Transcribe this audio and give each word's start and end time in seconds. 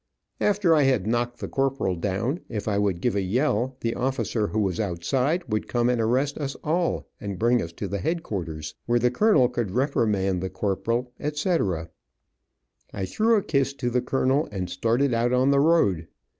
After 0.39 0.73
I 0.73 0.81
had 0.81 1.05
knocked 1.05 1.37
the 1.39 1.47
corporal 1.47 1.95
down, 1.95 2.39
if 2.49 2.67
I 2.67 2.79
would 2.79 3.01
give 3.01 3.15
a 3.15 3.21
yell, 3.21 3.77
the 3.81 3.93
officer 3.93 4.47
who 4.47 4.59
was 4.59 4.79
outside 4.79 5.43
would 5.47 5.67
come 5.67 5.89
and 5.89 6.01
arrest 6.01 6.39
us 6.39 6.55
all 6.63 7.05
and 7.19 7.37
bring 7.37 7.61
us 7.61 7.71
to 7.73 7.87
headquarters, 7.87 8.73
where 8.87 8.97
the 8.97 9.11
colonel 9.11 9.47
could 9.47 9.69
reprimand 9.69 10.41
the 10.41 10.49
corporal, 10.49 11.11
etc. 11.19 11.91
I 12.91 13.05
threw 13.05 13.35
a 13.35 13.43
kiss 13.43 13.73
to 13.75 13.91
the 13.91 14.01
colonel 14.01 14.49
and 14.51 14.71
started 14.71 15.13
out 15.13 15.33
on 15.33 15.51
the 15.51 15.59
road. 15.59 16.07